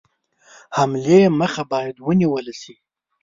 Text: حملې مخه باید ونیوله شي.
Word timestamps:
حملې 0.77 1.21
مخه 1.39 1.63
باید 1.71 1.95
ونیوله 2.07 2.53
شي. 2.61 2.75